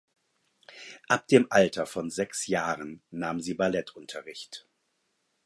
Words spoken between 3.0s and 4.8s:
nahm sie Ballettunterricht.